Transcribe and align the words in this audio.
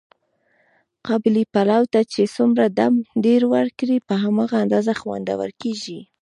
قابلي 1.07 1.43
پلو 1.53 1.81
ته 1.93 2.01
چې 2.11 2.21
څومره 2.35 2.65
دم 2.79 2.93
ډېر 3.25 3.41
ور 3.53 3.67
کړې، 3.79 3.97
په 4.07 4.13
هماغه 4.23 4.55
اندازه 4.63 4.93
خوندور 5.01 5.49
کېږي. 5.61 5.99